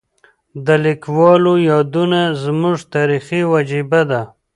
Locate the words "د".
0.65-0.67